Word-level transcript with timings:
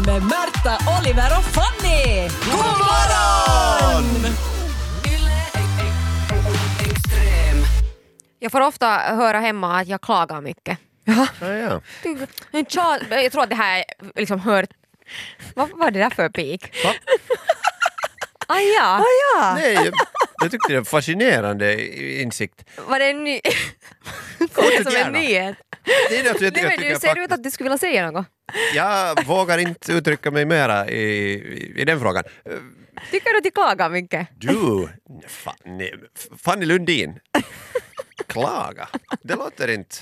Morgonpodden 0.00 0.06
med 0.06 0.22
Märta, 0.22 0.78
Oliver 0.98 1.38
och 1.38 1.44
Fanny! 1.44 2.28
God 2.44 2.78
morgon! 2.78 4.34
Jag 8.38 8.52
får 8.52 8.60
ofta 8.60 8.86
höra 8.98 9.40
hemma 9.40 9.80
att 9.80 9.88
jag 9.88 10.00
klagar 10.00 10.40
mycket. 10.40 10.78
Ja, 11.04 11.26
ja. 11.40 11.80
Tjat, 12.68 13.02
jag 13.10 13.32
tror 13.32 13.42
att 13.42 13.48
det 13.50 13.56
här 13.56 13.78
är 13.78 13.84
liksom 14.20 14.40
hört... 14.40 14.70
Vad 15.54 15.70
var 15.70 15.90
det 15.90 15.98
där 15.98 16.10
för 16.10 16.28
pik? 16.28 16.84
Va? 16.84 16.94
Ah, 18.46 18.58
ja. 18.58 18.98
Ah, 18.98 19.04
ja. 19.34 19.54
Nej, 19.54 19.74
jag, 19.74 19.94
jag 20.42 20.50
tyckte 20.50 20.72
det 20.72 20.78
var 20.78 20.84
fascinerande 20.84 21.86
insikt. 22.20 22.64
Var 22.88 22.98
det 22.98 23.10
en 23.10 23.24
ny... 23.24 23.40
Kom 24.38 24.64
som 24.84 24.96
en 24.96 25.12
nyhet? 25.12 25.56
Det 26.08 26.18
är 26.18 26.32
något 26.32 26.40
jag, 26.40 26.52
Nej, 26.52 26.62
jag 26.62 26.68
men 26.68 26.78
du 26.78 26.84
ser 27.00 27.08
faktiskt- 27.08 27.16
ut 27.24 27.32
att 27.32 27.42
du 27.42 27.50
skulle 27.50 27.68
vilja 27.68 27.78
säga 27.78 28.10
något. 28.10 28.26
Jag 28.74 29.26
vågar 29.26 29.58
inte 29.58 29.92
uttrycka 29.92 30.30
mig 30.30 30.44
mera 30.44 30.88
i, 30.88 31.02
i, 31.02 31.74
i 31.80 31.84
den 31.84 32.00
frågan. 32.00 32.24
Tycker 33.10 33.30
du 33.32 33.38
att 33.38 33.44
jag 33.44 33.54
klagar 33.54 33.90
mycket? 33.90 34.28
Du, 34.36 34.88
Fanny, 35.28 35.90
Fanny 36.38 36.66
Lundin. 36.66 37.18
Klaga? 38.26 38.88
Det 39.22 39.34
låter 39.34 39.68
inte 39.68 39.96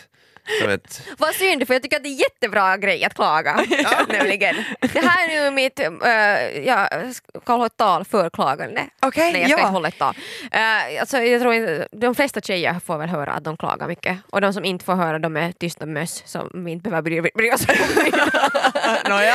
ett... 0.68 1.02
Vad 1.18 1.34
synd, 1.34 1.66
för 1.66 1.74
jag 1.74 1.82
tycker 1.82 1.96
att 1.96 2.02
det 2.02 2.08
är 2.08 2.20
jättebra 2.20 2.76
grej 2.76 3.04
att 3.04 3.14
klaga. 3.14 3.66
Nämligen. 4.08 4.56
Det 4.80 4.98
här 5.00 5.28
är 5.28 5.44
nu 5.44 5.50
mitt, 5.50 5.80
uh, 5.80 6.66
jag 6.66 7.14
ska 7.14 7.52
hålla 7.52 7.66
ett 7.66 7.76
tal 7.76 8.04
för 8.04 8.30
klagande. 8.30 8.86
Okej, 9.02 9.32
Nej 9.32 9.40
jag 9.40 9.50
ska 9.50 9.60
ja. 9.60 9.66
inte 9.66 9.72
hålla 9.72 9.88
ett 9.88 9.98
tal. 9.98 10.14
Uh, 10.54 11.00
alltså, 11.00 11.18
jag 11.18 11.40
tror 11.40 11.54
inte, 11.54 11.88
de 11.92 12.14
flesta 12.14 12.40
tjejer 12.40 12.80
får 12.86 12.98
väl 12.98 13.08
höra 13.08 13.32
att 13.32 13.44
de 13.44 13.56
klagar 13.56 13.88
mycket 13.88 14.18
och 14.30 14.40
de 14.40 14.52
som 14.52 14.64
inte 14.64 14.84
får 14.84 14.94
höra 14.94 15.18
de 15.18 15.36
är 15.36 15.52
tysta 15.52 15.86
möss 15.86 16.22
som 16.26 16.50
vi 16.64 16.70
inte 16.70 16.90
behöver 16.90 17.10
bry, 17.10 17.30
bry 17.34 17.52
oss 17.52 17.68
om. 17.68 17.74
Nåja, 19.08 19.34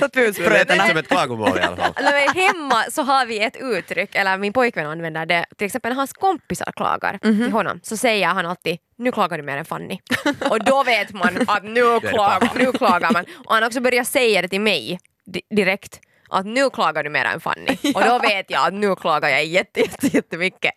satt 0.00 0.12
Det 0.12 0.38
lät 0.38 0.70
inte 0.70 0.88
som 0.88 0.96
ett 0.96 1.08
klagomål 1.08 1.58
i 1.58 1.60
alla 1.60 1.76
fall. 1.76 1.94
Hemma 2.34 2.84
så 2.90 3.02
har 3.02 3.26
vi 3.26 3.42
ett 3.42 3.56
uttryck, 3.60 4.14
eller 4.14 4.38
min 4.38 4.52
pojkvän 4.52 4.86
använder 4.86 5.26
det, 5.26 5.44
till 5.56 5.66
exempel 5.66 5.88
när 5.88 5.96
hans 5.96 6.12
kompisar 6.12 6.72
klagar 6.72 7.18
till 7.18 7.52
honom 7.52 7.80
så 7.82 7.96
säger 7.96 8.26
han 8.26 8.46
alltid 8.46 8.78
nu 8.96 9.12
klagar 9.12 9.36
du 9.38 9.42
mer 9.44 9.56
än 9.56 9.64
Fanny. 9.64 9.98
Och 10.50 10.64
då 10.64 10.82
vet 10.82 11.12
man 11.12 11.44
att 11.48 11.64
nu, 11.64 12.00
klagar, 12.00 12.50
nu 12.58 12.72
klagar 12.72 13.12
man. 13.12 13.24
Och 13.46 13.54
han 13.54 13.64
också 13.64 13.80
börjar 13.80 14.04
säga 14.04 14.42
det 14.42 14.48
till 14.48 14.60
mig 14.60 14.98
di- 15.26 15.42
direkt 15.56 16.00
att 16.28 16.46
nu 16.46 16.70
klagar 16.70 17.04
du 17.04 17.10
mer 17.10 17.24
än 17.24 17.40
Fanny. 17.40 17.76
Och 17.94 18.02
då 18.04 18.18
vet 18.18 18.50
jag 18.50 18.66
att 18.66 18.74
nu 18.74 18.96
klagar 18.96 19.28
jag 19.28 19.44
jätte, 19.44 19.80
jätte, 19.80 20.06
jättemycket. 20.06 20.72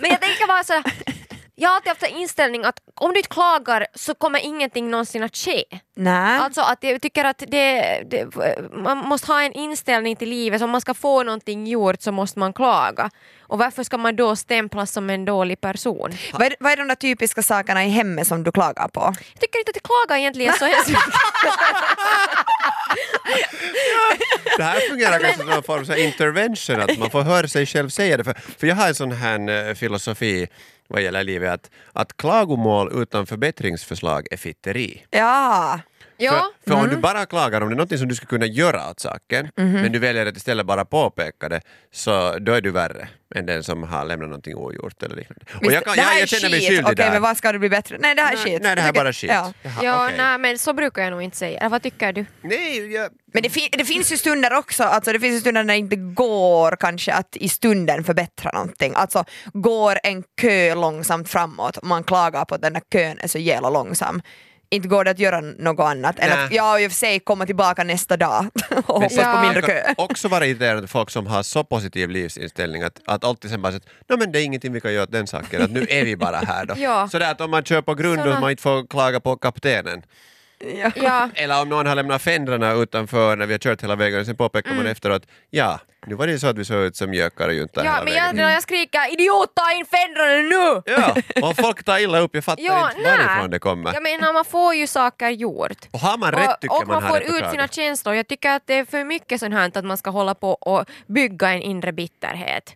Men 0.00 0.10
jag 0.10 0.20
tänker 0.20 0.46
bara 0.46 0.64
så 0.64 0.82
jag 1.60 1.68
har 1.68 1.76
alltid 1.76 1.88
haft 1.88 2.02
en 2.02 2.16
inställning 2.16 2.64
att 2.64 2.80
om 2.94 3.12
du 3.12 3.18
inte 3.18 3.28
klagar 3.28 3.86
så 3.94 4.14
kommer 4.14 4.38
ingenting 4.38 4.90
någonsin 4.90 5.22
att 5.22 5.36
ske. 5.36 5.64
Nej. 5.96 6.38
Alltså 6.38 6.60
att 6.60 6.78
jag 6.80 7.02
tycker 7.02 7.24
att 7.24 7.38
det, 7.48 8.02
det, 8.10 8.26
man 8.72 8.98
måste 8.98 9.32
ha 9.32 9.42
en 9.42 9.52
inställning 9.52 10.16
till 10.16 10.28
livet, 10.28 10.62
om 10.62 10.70
man 10.70 10.80
ska 10.80 10.94
få 10.94 11.22
någonting 11.22 11.66
gjort 11.66 12.02
så 12.02 12.12
måste 12.12 12.38
man 12.38 12.52
klaga. 12.52 13.10
Och 13.40 13.58
varför 13.58 13.82
ska 13.82 13.98
man 13.98 14.16
då 14.16 14.36
stämplas 14.36 14.92
som 14.92 15.10
en 15.10 15.24
dålig 15.24 15.60
person? 15.60 16.12
Vad 16.32 16.42
är, 16.42 16.54
vad 16.60 16.72
är 16.72 16.76
de 16.76 16.88
där 16.88 16.94
typiska 16.94 17.42
sakerna 17.42 17.84
i 17.84 17.88
hemmet 17.88 18.26
som 18.26 18.42
du 18.42 18.52
klagar 18.52 18.88
på? 18.88 19.00
Jag 19.00 19.40
tycker 19.40 19.58
inte 19.58 19.70
att 19.70 19.76
jag 19.76 19.82
klagar 19.82 20.20
egentligen 20.20 20.54
så 20.58 20.64
hemskt. 20.64 20.90
Det 24.56 24.62
här 24.62 24.80
fungerar 24.90 25.18
kanske 25.18 25.38
som 25.38 25.50
någon 25.50 25.62
form 25.62 25.84
av 25.90 25.98
intervention, 25.98 26.80
att 26.80 26.98
man 26.98 27.10
får 27.10 27.22
höra 27.22 27.48
sig 27.48 27.66
själv 27.66 27.88
säga 27.88 28.16
det. 28.16 28.24
För, 28.24 28.34
för 28.58 28.66
jag 28.66 28.76
har 28.76 28.88
en 28.88 28.94
sån 28.94 29.12
här 29.12 29.68
eh, 29.68 29.74
filosofi 29.74 30.48
vad 30.88 31.02
gäller 31.02 31.24
livet, 31.24 31.52
att, 31.52 31.70
att 31.92 32.16
klagomål 32.16 33.02
utan 33.02 33.26
förbättringsförslag 33.26 34.26
är 34.30 34.36
fitteri. 34.36 35.06
Ja. 35.10 35.80
Ja, 36.20 36.50
För, 36.64 36.70
för 36.70 36.80
om 36.80 36.88
du 36.88 36.96
bara 36.96 37.26
klagar 37.26 37.60
om 37.60 37.68
det 37.68 37.74
är 37.74 37.76
något 37.76 37.98
som 37.98 38.08
du 38.08 38.14
skulle 38.14 38.28
kunna 38.28 38.46
göra 38.46 38.90
åt 38.90 39.00
saken, 39.00 39.48
men 39.54 39.92
du 39.92 39.98
väljer 39.98 40.26
att 40.26 40.36
istället 40.36 40.66
bara 40.66 40.84
påpeka 40.84 41.48
det, 41.48 41.60
så 41.92 42.38
då 42.38 42.52
är 42.52 42.60
du 42.60 42.70
värre 42.70 43.08
än 43.34 43.46
den 43.46 43.64
som 43.64 43.82
har 43.82 44.04
lämnat 44.04 44.28
någonting 44.28 44.56
ogjort 44.56 45.02
eller 45.02 45.16
liknande. 45.16 45.44
Och 45.54 45.62
Visst, 45.62 45.72
jag, 45.72 45.84
kan, 45.84 45.94
det 45.96 46.00
här 46.02 46.08
jag, 46.10 46.16
är 46.16 46.20
jag 46.20 46.28
känner 46.28 46.50
mig 46.50 46.60
skyldig 46.60 46.84
Okej, 46.84 46.94
där. 46.94 47.10
men 47.10 47.22
vad 47.22 47.36
ska 47.36 47.52
det 47.52 47.58
bli 47.58 47.68
bättre? 47.68 47.96
Nej, 48.00 48.14
det 48.14 48.22
här 48.22 48.32
är 48.32 48.36
Nej, 48.36 48.44
skit. 48.44 48.62
nej, 48.62 48.76
det 48.76 48.82
här 48.82 48.88
är 48.88 48.92
bara 48.92 49.12
skit. 49.12 49.30
Ja. 49.30 49.52
Jaha, 49.62 49.72
ja 49.82 50.04
okej. 50.04 50.18
nej, 50.18 50.38
men 50.38 50.58
så 50.58 50.72
brukar 50.72 51.02
jag 51.02 51.10
nog 51.10 51.22
inte 51.22 51.36
säga. 51.36 51.58
Eller 51.58 51.68
vad 51.68 51.82
tycker 51.82 52.12
du? 52.12 52.26
Nej, 52.42 52.92
jag, 52.94 53.10
Men 53.34 53.42
det, 53.42 53.50
fin- 53.50 53.68
det 53.72 53.84
finns 53.84 54.12
ju 54.12 54.16
stunder 54.16 54.52
också, 54.52 54.84
alltså 54.84 55.12
det 55.12 55.20
finns 55.20 55.36
ju 55.36 55.40
stunder 55.40 55.62
när 55.64 55.74
det 55.74 55.78
inte 55.78 55.96
går 55.96 56.76
kanske 56.76 57.12
att 57.12 57.36
i 57.36 57.48
stunden 57.48 58.04
förbättra 58.04 58.50
någonting. 58.52 58.92
Alltså 58.96 59.24
går 59.52 59.98
en 60.02 60.22
kö 60.40 60.74
långsamt 60.74 61.28
framåt 61.28 61.76
och 61.76 61.86
man 61.86 62.04
klagar 62.04 62.44
på 62.44 62.54
att 62.54 62.62
den 62.62 62.72
där 62.72 62.82
kön 62.92 63.18
är 63.20 63.28
så 63.28 63.38
jävla 63.38 63.70
långsam. 63.70 64.22
Inte 64.70 64.88
går 64.88 65.04
det 65.04 65.10
att 65.10 65.18
göra 65.18 65.40
något 65.40 65.80
annat 65.80 66.18
än 66.18 66.28
Nej. 66.30 66.44
att 66.44 66.52
ja, 66.52 66.80
i 66.80 66.86
och 66.86 66.90
för 66.90 66.96
sig 66.96 67.20
komma 67.20 67.46
tillbaka 67.46 67.84
nästa 67.84 68.16
dag 68.16 68.46
och 68.70 68.84
hoppas 68.84 69.14
sen 69.14 69.36
på 69.36 69.42
mindre 69.42 69.60
kan 69.60 69.70
kö. 69.70 69.94
också 69.96 70.28
vara 70.28 70.46
irriterande 70.46 70.88
folk 70.88 71.10
som 71.10 71.26
har 71.26 71.42
så 71.42 71.64
positiv 71.64 72.10
livsinställning 72.10 72.82
att, 72.82 73.00
att 73.06 73.24
alltid 73.24 73.50
sen 73.50 73.62
bara 73.62 73.72
säger 73.72 73.84
no, 74.08 74.16
men 74.18 74.32
det 74.32 74.40
är 74.40 74.44
ingenting 74.44 74.72
vi 74.72 74.80
kan 74.80 74.92
göra 74.92 75.02
åt 75.02 75.12
den 75.12 75.26
saken, 75.26 75.62
att 75.62 75.70
nu 75.70 75.86
är 75.88 76.04
vi 76.04 76.16
bara 76.16 76.36
här 76.36 76.64
då. 76.66 76.74
Ja. 76.78 77.08
Så 77.08 77.18
det 77.18 77.30
att 77.30 77.40
om 77.40 77.50
man 77.50 77.64
kör 77.64 77.82
på 77.82 77.94
grund 77.94 78.18
Såna- 78.20 78.34
och 78.34 78.40
man 78.40 78.50
inte 78.50 78.62
får 78.62 78.86
klaga 78.86 79.20
på 79.20 79.36
kaptenen, 79.36 80.02
Ja, 80.94 81.30
eller 81.34 81.62
om 81.62 81.68
någon 81.68 81.86
har 81.86 81.94
lämnat 81.94 82.22
fändrarna 82.22 82.72
utanför 82.72 83.36
när 83.36 83.46
vi 83.46 83.52
har 83.54 83.58
kört 83.58 83.82
hela 83.82 83.96
vägen 83.96 84.20
och 84.20 84.26
sen 84.26 84.36
påpekar 84.36 84.74
man 84.74 84.86
efteråt 84.86 85.22
ja, 85.50 85.80
nu 86.06 86.14
var 86.14 86.26
det 86.26 86.38
så 86.38 86.46
att 86.46 86.58
vi 86.58 86.64
såg 86.64 86.76
ut 86.82 86.96
som 86.96 87.14
gökar 87.14 87.48
och 87.48 87.54
juntar 87.54 87.84
ja 87.84 87.90
hela 87.90 88.04
men 88.04 88.12
vägen. 88.14 88.26
jag, 88.26 88.34
när 88.36 88.52
jag 88.52 88.62
skriker 88.62 89.12
idiot 89.12 89.54
ta 89.54 89.72
in 89.72 89.84
fändrarna 89.86 90.42
nu! 90.42 90.82
Ja, 90.92 91.48
och 91.48 91.56
folk 91.56 91.84
tar 91.84 91.98
illa 91.98 92.18
upp, 92.18 92.30
jag 92.34 92.44
fattar 92.44 92.62
Ja, 92.62 92.90
inte 92.96 93.10
varifrån 93.10 93.50
det 93.50 93.58
kommer. 93.58 93.92
Jag 93.94 94.02
menar 94.02 94.32
man 94.32 94.44
får 94.44 94.74
ju 94.74 94.86
saker 94.86 95.28
gjort. 95.30 95.78
Och 95.90 96.00
har 96.00 96.18
man 96.18 96.32
rätt 96.32 96.60
tycker 96.60 96.74
och, 96.74 96.82
och 96.82 96.88
man, 96.88 96.94
man 96.94 97.02
har 97.02 97.10
får 97.10 97.16
rätt 97.20 97.28
att 97.28 97.32
ut 97.34 97.38
klaga. 97.38 97.50
sina 97.50 97.68
känslor. 97.68 98.14
Jag 98.14 98.28
tycker 98.28 98.50
att 98.50 98.62
det 98.66 98.74
är 98.74 98.84
för 98.84 99.04
mycket 99.04 99.40
sånt 99.40 99.54
här 99.54 99.70
att 99.74 99.84
man 99.84 99.96
ska 99.96 100.10
hålla 100.10 100.34
på 100.34 100.50
och 100.52 100.84
bygga 101.06 101.48
en 101.50 101.62
inre 101.62 101.92
bitterhet. 101.92 102.72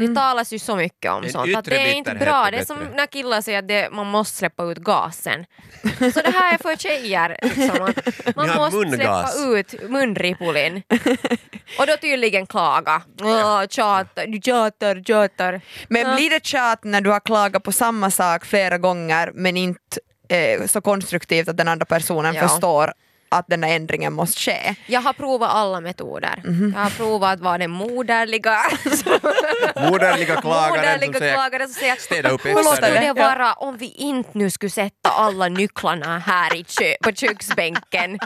Det 0.00 0.14
talas 0.14 0.52
ju 0.52 0.58
så 0.58 0.76
mycket 0.76 1.12
om 1.12 1.24
En 1.24 1.32
sånt. 1.32 1.56
Att 1.56 1.66
yttre 1.68 1.76
det 1.76 1.90
är 1.90 1.94
inte 1.94 2.10
bitterhet 2.10 2.28
bra. 2.32 2.46
är 2.46 2.52
Det 2.52 2.58
är 2.58 2.64
som 2.64 2.78
bättre. 2.78 2.94
när 2.96 3.06
killar 3.06 3.40
säger 3.40 3.58
att 3.58 3.68
det, 3.68 3.88
man 3.92 4.06
måste 4.06 4.36
släppa 4.38 4.64
ut 4.64 4.78
gasen. 4.78 5.46
Så 5.98 6.20
det 6.20 6.30
här 6.34 6.54
är 6.54 6.58
för 6.58 6.76
tjejer. 6.76 7.36
Liksom. 7.42 7.66
Man, 7.78 7.94
man 8.36 8.46
Ni 8.46 8.52
har 8.52 8.58
måste 8.58 8.76
mungas. 8.76 9.32
släppa 9.34 9.58
ut 9.58 9.90
munripulin. 9.90 10.82
och 11.78 11.86
då 11.86 11.96
tydligen 12.00 12.46
klaga. 12.82 13.02
Åh, 13.22 13.62
tjatar, 13.70 14.26
du 14.26 14.40
tjatar, 14.40 15.02
tjatar. 15.04 15.60
Men 15.88 16.16
blir 16.16 16.30
det 16.30 16.44
tjat 16.46 16.84
när 16.84 17.00
du 17.00 17.10
har 17.10 17.20
klagat 17.20 17.62
på 17.62 17.72
samma 17.72 18.10
sak 18.10 18.44
flera 18.44 18.78
gånger 18.78 19.30
men 19.34 19.56
inte 19.56 19.98
eh, 20.28 20.66
så 20.66 20.80
konstruktivt 20.80 21.48
att 21.48 21.56
den 21.56 21.68
andra 21.68 21.86
personen 21.86 22.34
Ja. 22.34 22.48
förstår 22.48 22.92
att 23.28 23.46
den 23.48 23.60
där 23.60 23.68
ändringen 23.68 24.12
måste 24.12 24.40
ske? 24.40 24.74
Jag 24.86 25.00
har 25.00 25.12
provat 25.12 25.50
alla 25.54 25.80
metoder. 25.80 26.42
Mhm. 26.44 26.72
Jag 26.76 26.82
har 26.82 26.90
provat 26.90 27.32
att 27.34 27.40
vara 27.40 27.58
den 27.58 27.70
moderliga. 27.70 28.56
Moderliga 29.90 30.40
klagaren 30.40 31.00
som 31.02 31.12
säger 31.14 31.34
klagaren 31.34 31.68
som 31.68 31.74
säger 31.80 31.96
städa 31.96 32.28
upp 32.30 32.44
hur 32.44 32.50
efter 32.58 32.72
skulle 32.72 33.00
dig. 33.00 33.12
det 33.14 33.22
vara 33.22 33.52
om 33.52 33.76
vi 33.76 33.86
inte 33.86 34.30
nu 34.32 34.50
skulle 34.50 34.70
sätta 34.70 35.10
alla 35.10 35.48
nycklarna 35.48 36.18
här 36.18 36.56
i 36.56 36.64
kö- 36.64 36.96
på 37.02 37.12
köksbänken 37.12 38.18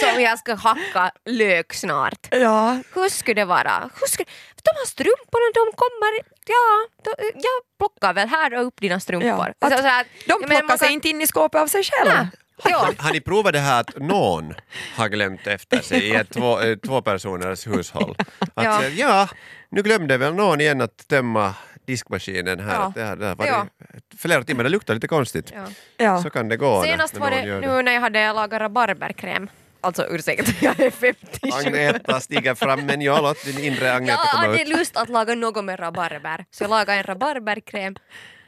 som 0.00 0.22
jag 0.22 0.38
ska 0.38 0.54
hacka 0.54 1.10
lök 1.24 1.74
snart. 1.74 2.28
Ja. 2.30 2.78
Hur 2.94 3.08
skulle 3.08 3.40
det 3.40 3.44
vara? 3.44 3.90
Hur 4.00 4.06
skulle... 4.06 4.26
De 4.62 4.70
här 4.76 4.86
strumporna 4.86 5.46
de 5.54 5.76
kommer, 5.76 6.12
ja, 6.46 6.86
då, 7.04 7.12
jag 7.34 7.78
plockar 7.78 8.14
väl 8.14 8.28
här 8.28 8.54
och 8.54 8.66
upp 8.66 8.80
dina 8.80 9.00
strumpor. 9.00 9.52
Ja. 9.58 9.68
Så, 9.68 9.74
Att 9.74 9.80
så 9.82 9.88
att, 9.88 10.06
De 10.26 10.46
plockar 10.46 10.62
man 10.68 10.78
sig 10.78 10.88
kan- 10.88 10.94
inte 10.94 11.08
in 11.08 11.20
i 11.20 11.26
skåpet 11.26 11.60
av 11.60 11.66
sig 11.66 11.82
själv. 11.84 12.10
Nej. 12.14 12.26
Ja. 12.64 12.90
Har 12.98 13.12
ni 13.12 13.20
provat 13.20 13.52
det 13.52 13.58
här 13.58 13.80
att 13.80 13.96
någon 13.96 14.54
har 14.96 15.08
glömt 15.08 15.46
efter 15.46 15.80
sig 15.80 16.08
i 16.08 16.14
ett 16.14 16.30
två, 16.30 16.60
eh, 16.60 16.76
två 16.76 17.02
personers 17.02 17.66
hushåll? 17.66 18.16
Att 18.54 18.64
Ja. 18.64 18.82
ja. 18.84 18.88
ja, 18.88 19.28
nu 19.68 19.82
glömde 19.82 20.16
väl 20.18 20.34
någon 20.34 20.60
igen 20.60 20.80
att 20.80 21.08
tömma 21.08 21.54
diskmaskinen 21.86 22.60
här. 22.60 22.74
Ja. 22.74 22.92
Det, 22.94 23.02
har- 23.04 23.16
det 23.16 23.26
har 23.26 23.34
varit 23.36 23.50
Ja. 23.50 23.66
flera 24.18 24.44
timmar, 24.44 24.64
det 24.64 24.70
luktar 24.70 24.94
lite 24.94 25.08
konstigt. 25.08 25.52
Ja. 25.96 26.22
Så 26.22 26.30
kan 26.30 26.48
det 26.48 26.56
gå 26.56 26.82
Senast 26.82 27.14
när 27.14 27.20
var 27.20 27.30
det 27.30 27.60
nu 27.60 27.82
när 27.82 27.92
jag 27.92 28.00
hade 28.00 28.32
lagat 28.32 28.60
rabarberkräm. 28.60 29.48
Alltså 29.84 30.06
ursäkta, 30.10 30.52
jag 30.60 30.80
är 30.80 30.90
57. 30.90 31.48
Agneta 31.52 32.20
stiger 32.20 32.54
fram, 32.54 32.86
men 32.86 33.00
ja, 33.02 33.20
låt 33.20 33.44
din 33.44 33.58
inre 33.64 33.86
Jag 33.86 33.96
Agneta 33.96 34.16
komma 34.32 34.46
hade 34.46 34.62
ut. 34.62 34.68
lust 34.68 34.96
att 34.96 35.08
laga 35.08 35.34
något 35.34 35.64
med 35.64 35.80
rabarber, 35.80 36.44
så 36.50 36.64
jag 36.64 36.70
lagade 36.70 36.98
en 36.98 37.04
rabarberkräm. 37.04 37.96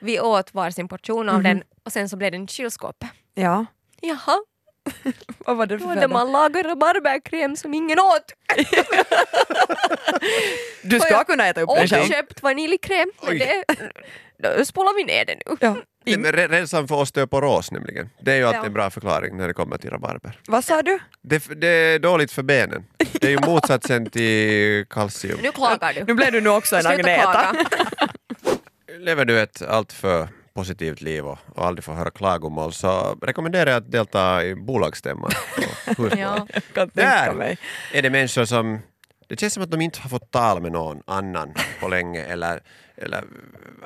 Vi 0.01 0.21
åt 0.21 0.55
varsin 0.55 0.89
portion 0.89 1.29
av 1.29 1.43
den 1.43 1.63
och 1.85 1.93
sen 1.93 2.09
så 2.09 2.17
blev 2.17 2.33
den 2.33 2.45
i 2.45 2.47
kylskåpet. 2.49 3.09
Ja. 3.35 3.67
Jaha, 4.01 4.39
Vad 5.39 5.57
var 5.57 5.67
det 5.67 5.79
för 5.79 5.87
hade 5.87 6.01
föda? 6.01 6.13
man 6.15 6.33
lagat 6.33 6.67
rabarberkräm 6.67 7.57
som 7.57 7.75
ingen 7.75 7.99
åt. 7.99 8.33
Du 10.83 10.97
Och 10.97 11.03
ska 11.03 11.13
jag- 11.15 11.27
kunna 11.27 11.47
äta 11.47 11.61
upp 11.61 11.69
Och 11.69 11.77
den 11.77 11.89
själv. 11.89 12.05
köpt 12.09 12.43
vaniljkräm. 12.43 13.11
Men 13.23 13.31
Oj. 13.31 13.39
det, 13.39 13.65
då 14.59 14.65
spolar 14.65 14.95
vi 14.97 15.05
ner 15.05 15.25
det 15.25 15.35
nu. 15.47 15.57
Ja. 15.61 15.77
Det 16.07 16.29
är 16.29 16.33
re- 16.33 16.49
Rädslan 16.49 16.89
för 16.89 16.95
osteoporos 16.95 17.71
nämligen. 17.73 18.11
Det 18.21 18.33
är 18.33 18.37
ju 18.37 18.45
alltid 18.45 18.61
Ja. 18.61 18.67
en 18.67 18.73
bra 18.73 18.91
förklaring 18.91 19.37
när 19.37 19.49
det 19.49 19.55
kommer 19.55 19.79
till 19.79 19.91
rabarber. 19.91 20.41
Vad 20.49 20.65
sa 20.65 20.83
du? 20.83 20.99
Det, 21.23 21.61
det 21.61 21.67
är 21.69 21.99
dåligt 21.99 22.33
för 22.33 22.43
benen. 22.43 22.85
Det 23.21 23.25
är 23.27 23.31
ju 23.31 23.39
motsatsen 23.47 24.07
till 24.11 24.87
kalcium. 24.91 25.39
Nu 25.43 25.53
klagar 25.53 25.93
du. 25.93 26.05
Nu 26.05 26.15
blev 26.15 26.33
du 26.33 26.41
nu 26.41 26.49
också 26.51 26.77
en 26.77 26.87
Agneta. 26.87 27.55
Lever 28.99 29.25
du 29.25 29.41
ett 29.41 29.63
alltför 29.63 30.29
positivt 30.55 31.01
liv 31.01 31.27
och, 31.27 31.39
och 31.55 31.67
aldrig 31.67 31.85
få 31.85 31.93
höra 31.93 32.11
klagomål 32.11 32.73
så 32.73 33.19
rekommenderar 33.23 33.71
jag 33.71 33.77
att 33.77 33.93
delta 33.93 34.45
i 34.45 34.55
bolagsstämman. 34.55 35.31
Ja. 36.17 36.47
Där 36.75 36.87
tänka 36.87 37.33
mig. 37.33 37.59
är 37.93 38.03
det 38.03 38.11
människor 38.11 38.45
som 38.45 38.79
det 39.27 39.41
känns 39.41 39.55
som 39.55 39.63
att 39.63 39.71
de 39.71 39.81
inte 39.81 40.01
har 40.01 40.09
fått 40.11 40.31
tala 40.31 40.61
med 40.61 40.73
någon 40.73 41.03
annan 41.07 41.55
på 41.81 41.89
länge 41.89 42.21
eller, 42.25 42.61
eller 42.97 43.25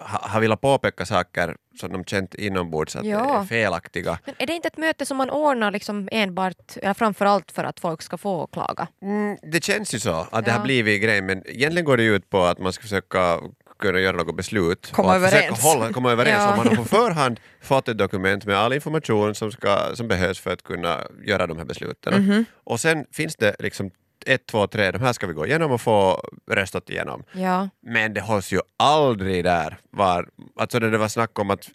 ha- 0.01 0.29
har 0.29 0.41
velat 0.41 0.61
påpeka 0.61 1.07
saker 1.07 1.57
som 1.81 1.93
de 1.93 2.05
känt 2.05 2.35
inombords 2.35 2.97
att 2.97 3.05
Ja. 3.05 3.41
är 3.41 3.45
felaktiga. 3.45 4.19
Men 4.25 4.35
är 4.39 4.47
det 4.47 4.53
inte 4.53 4.69
ett 4.69 4.77
möte 4.79 5.07
som 5.07 5.17
man 5.17 5.31
ordnar 5.31 5.71
liksom 5.71 6.09
enbart, 6.13 6.77
eller 6.77 6.95
framförallt 6.95 7.53
för 7.53 7.65
att 7.65 7.81
folk 7.81 8.03
ska 8.03 8.17
få 8.19 8.47
klaga? 8.47 8.87
Mm, 9.03 9.37
det 9.43 9.65
känns 9.65 9.95
ju 9.95 9.99
så 9.99 10.27
att 10.33 10.45
det 10.45 10.51
har 10.51 10.59
Ja. 10.59 10.65
blivit 10.65 11.03
grejen 11.03 11.27
men 11.27 11.43
egentligen 11.47 11.85
går 11.85 11.97
det 11.97 12.03
ju 12.03 12.15
ut 12.17 12.31
på 12.31 12.43
att 12.45 12.59
man 12.59 12.73
ska 12.73 12.83
försöka 12.83 13.39
kunna 13.79 13.99
göra 14.01 14.17
något 14.17 14.37
beslut. 14.37 14.91
Komma 14.93 15.09
och 15.09 15.15
att 15.15 15.23
försöka 15.23 15.39
överens. 15.47 15.63
Hålla, 15.63 15.93
komma 15.93 16.13
överens. 16.13 16.37
Ja. 16.39 16.51
Om 16.51 16.57
man 16.57 16.69
har 16.69 16.77
på 16.77 16.85
förhand 16.85 17.41
fått 17.63 17.89
ett 17.89 17.99
dokument 17.99 18.45
med 18.47 18.57
all 18.57 18.73
information 18.73 19.35
som, 19.35 19.53
ska, 19.53 19.91
som 19.95 20.09
behövs 20.09 20.41
för 20.41 20.53
att 20.53 20.63
kunna 20.63 21.01
göra 21.25 21.47
de 21.47 21.59
här 21.59 21.65
besluten. 21.65 22.23
Mhm. 22.25 22.45
Och 22.65 22.81
sen 22.81 23.05
finns 23.13 23.37
det 23.37 23.57
liksom 23.59 23.91
ett, 24.27 24.47
två, 24.47 24.67
tre, 24.67 24.91
de 24.91 25.03
här 25.03 25.13
ska 25.13 25.27
vi 25.27 25.33
gå 25.33 25.47
igenom 25.47 25.73
och 25.73 25.81
få 25.81 26.23
röstat 26.51 26.91
igenom. 26.91 27.25
Ja. 27.33 27.69
Men 27.83 28.15
det 28.15 28.21
hålls 28.21 28.53
ju 28.53 28.61
aldrig 28.77 29.45
där. 29.45 29.79
Var, 29.91 30.29
alltså 30.59 30.79
när 30.79 30.91
det 30.91 30.99
var 30.99 31.09
snack 31.09 31.39
om 31.39 31.51
att 31.51 31.69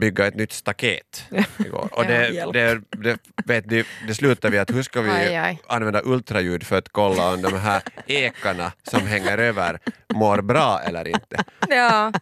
bygga 0.00 0.26
ett 0.26 0.34
nytt 0.34 0.52
staket 0.52 1.24
igår. 1.58 1.88
Och 1.92 2.04
det, 2.06 2.52
det, 2.52 2.80
det, 2.90 3.18
vet 3.44 3.68
du, 3.68 3.84
det 4.06 4.14
slutar 4.14 4.50
vi 4.50 4.58
att 4.58 4.70
hur 4.70 4.82
ska 4.82 5.00
vi 5.00 5.10
Aj, 5.10 5.36
aj. 5.36 5.58
använda 5.66 6.00
ultraljud 6.04 6.66
för 6.66 6.78
att 6.78 6.88
kolla 6.88 7.32
om 7.34 7.42
de 7.42 7.58
här 7.58 7.82
ekarna 8.06 8.72
som 8.82 9.06
hänger 9.06 9.38
över 9.38 9.78
mår 10.14 10.42
bra 10.42 10.80
eller 10.80 11.08
inte. 11.08 11.44
ja. 11.68 12.12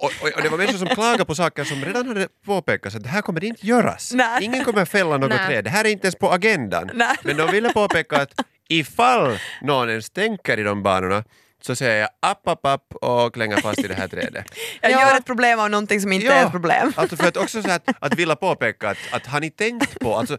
Och, 0.00 0.12
och, 0.22 0.28
och 0.36 0.42
det 0.42 0.48
var 0.48 0.58
människor 0.58 0.78
som 0.78 0.88
klagade 0.88 1.24
på 1.24 1.34
saker 1.34 1.64
som 1.64 1.84
redan 1.84 2.08
hade 2.08 2.28
påpekats 2.46 2.96
att 2.96 3.02
det 3.02 3.08
här 3.08 3.22
kommer 3.22 3.44
inte 3.44 3.66
göras. 3.66 4.12
Nej. 4.14 4.44
Ingen 4.44 4.64
kommer 4.64 4.84
fälla 4.84 5.16
något 5.16 5.28
Nej. 5.30 5.46
träd. 5.48 5.64
Det 5.64 5.70
här 5.70 5.84
är 5.84 5.88
inte 5.88 6.06
ens 6.06 6.14
på 6.16 6.30
agendan. 6.32 6.90
Nej. 6.94 7.16
Men 7.22 7.36
de 7.36 7.50
ville 7.50 7.72
påpeka 7.72 8.16
att 8.22 8.40
ifall 8.68 9.38
någon 9.62 9.90
ens 9.90 10.10
tänker 10.10 10.58
i 10.58 10.62
de 10.62 10.82
banorna 10.82 11.24
så 11.60 11.76
säger 11.76 12.00
jag 12.00 12.08
app, 12.20 12.48
app, 12.48 12.66
app 12.66 12.94
och 12.94 13.34
klänger 13.34 13.56
fast 13.56 13.78
i 13.78 13.88
det 13.88 13.94
här 13.94 14.08
trädet. 14.08 14.46
Jag 14.80 14.92
Ja. 14.92 15.00
gör 15.10 15.18
ett 15.18 15.26
problem 15.26 15.60
av 15.60 15.70
någonting 15.70 16.00
som 16.00 16.12
inte 16.12 16.26
är 16.34 16.44
ett 16.46 16.50
problem. 16.52 16.92
Alltså 16.96 17.16
för 17.16 17.28
att 17.28 17.36
också 17.44 17.62
så 17.62 17.70
att, 17.70 17.88
att 18.00 18.14
vilja 18.14 18.36
påpeka 18.36 18.88
att, 18.90 18.98
att 19.12 19.26
har 19.26 19.40
ni 19.40 19.50
tänkt 19.50 20.00
på, 20.00 20.14
alltså, 20.16 20.38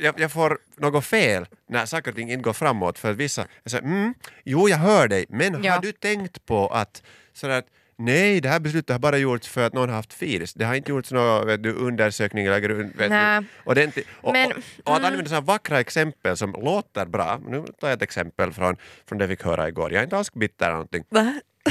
jag- 0.00 0.20
jag, 0.20 0.32
får 0.32 0.58
något 0.76 1.04
fel 1.04 1.46
när 1.68 1.86
saker 1.86 2.10
och 2.10 2.16
ting 2.16 2.30
inte 2.32 2.42
går 2.42 2.52
framåt 2.52 2.98
för 2.98 3.10
att 3.10 3.16
vissa 3.16 3.46
jag 3.62 3.70
säger 3.70 3.84
mm, 3.84 4.14
jo 4.44 4.68
jag 4.68 4.76
hör 4.76 5.08
dig 5.08 5.26
men 5.28 5.64
Ja. 5.64 5.72
har 5.72 5.80
du 5.82 5.92
tänkt 5.92 6.46
på 6.46 6.68
att 6.68 7.02
sådär 7.32 7.58
att 7.58 7.66
Nej, 7.98 8.40
det 8.40 8.48
här 8.48 8.60
beslutet 8.60 8.90
har 8.94 8.98
bara 8.98 9.18
gjorts 9.18 9.48
för 9.48 9.66
att 9.66 9.72
någon 9.72 9.88
har 9.88 9.96
haft 9.96 10.12
firs. 10.14 10.54
Det 10.54 10.64
har 10.64 10.74
inte 10.74 10.90
gjorts 10.90 11.12
någon 11.12 11.46
vet 11.46 11.62
du, 11.62 11.72
undersökning 11.72 12.46
eller 12.46 12.58
grund, 12.60 12.92
vet 12.96 13.10
Nej. 13.10 13.40
du, 13.40 13.46
ordentlig. 13.70 14.06
Och, 14.20 14.32
Men- 14.32 14.52
och, 14.52 14.58
och 14.84 14.96
att 14.96 15.04
använda 15.04 15.28
sådana 15.28 15.40
vackra 15.46 15.80
exempel 15.80 16.36
som 16.36 16.52
låter 16.52 17.06
bra. 17.06 17.40
Nu 17.48 17.64
tar 17.80 17.88
jag 17.88 17.96
ett 17.96 18.02
exempel 18.02 18.52
från, 18.52 18.76
från 19.08 19.18
det 19.18 19.26
vi 19.26 19.36
fick 19.36 19.44
höra 19.44 19.68
igår. 19.68 19.92
Jag 19.92 20.00
är 20.00 20.04
inte 20.04 20.16
alls 20.16 20.32
bitter 20.32 20.64
eller 20.66 20.72
någonting. 20.74 21.04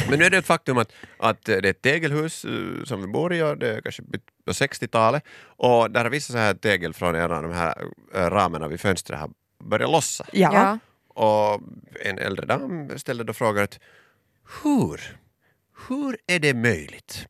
Men 0.10 0.20
nu 0.20 0.26
är 0.26 0.30
det 0.30 0.38
ett 0.38 0.46
faktum 0.46 0.78
att, 0.78 0.92
att 1.20 1.46
det 1.46 1.54
är 1.54 1.66
ett 1.66 1.82
tegelhus 1.82 2.46
eh, 2.46 2.84
som 2.84 3.02
vi 3.02 3.08
bor 3.08 3.34
i 3.34 3.42
och 3.44 3.58
det 3.58 3.70
är 3.76 3.82
kanske 3.82 4.04
på 4.46 4.52
60-talet 4.52 5.24
och 5.46 5.92
där 5.92 6.04
har 6.04 6.10
vissa 6.12 6.34
så 6.34 6.38
här 6.40 6.54
tegel 6.54 6.94
från 6.94 7.16
en 7.16 7.32
av 7.32 7.44
de 7.44 7.52
här 7.52 7.76
eh, 8.16 8.30
ramarna 8.30 8.68
vid 8.68 8.80
fönstret 8.80 9.20
har 9.20 9.30
börjat 9.64 9.92
lossa. 9.92 10.26
Ja. 10.32 10.50
Ja. 10.54 10.80
Och 11.22 11.62
en 12.06 12.18
äldre 12.20 12.46
dam 12.46 12.90
ställde 13.00 13.24
då 13.24 13.34
frågan 13.34 13.64
att 13.64 13.80
hur, 14.64 15.18
hur 15.90 16.18
är 16.28 16.40
det 16.40 16.54
möjligt 16.54 17.28